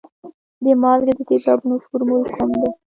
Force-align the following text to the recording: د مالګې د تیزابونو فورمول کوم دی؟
د 0.63 0.65
مالګې 0.81 1.13
د 1.17 1.19
تیزابونو 1.29 1.75
فورمول 1.85 2.23
کوم 2.35 2.49
دی؟ 2.59 2.69